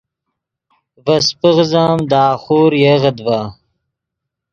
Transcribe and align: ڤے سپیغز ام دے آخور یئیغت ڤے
ڤے 1.05 1.17
سپیغز 1.27 1.71
ام 1.81 1.99
دے 2.09 2.21
آخور 2.33 2.71
یئیغت 2.83 3.15
ڤے 3.25 3.41